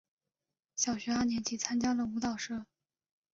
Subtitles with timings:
[0.75, 2.65] 小学二年级时参加了舞蹈社。